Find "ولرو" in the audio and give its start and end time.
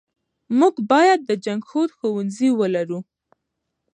2.59-2.99